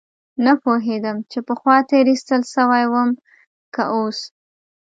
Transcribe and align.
نه 0.45 0.53
پوهېدم 0.63 1.17
چې 1.31 1.39
پخوا 1.47 1.77
تېر 1.89 2.05
ايستل 2.11 2.41
سوى 2.55 2.83
وم 2.91 3.09
که 3.73 3.83
اوس. 3.95 4.19